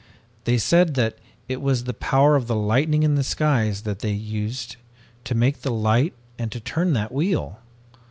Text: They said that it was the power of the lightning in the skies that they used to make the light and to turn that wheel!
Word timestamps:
They 0.45 0.57
said 0.57 0.95
that 0.95 1.19
it 1.47 1.61
was 1.61 1.83
the 1.83 1.93
power 1.93 2.35
of 2.35 2.47
the 2.47 2.55
lightning 2.55 3.03
in 3.03 3.13
the 3.13 3.23
skies 3.23 3.83
that 3.83 3.99
they 3.99 4.09
used 4.13 4.77
to 5.25 5.35
make 5.35 5.61
the 5.61 5.69
light 5.69 6.15
and 6.39 6.51
to 6.51 6.59
turn 6.59 6.93
that 6.93 7.11
wheel! 7.11 7.59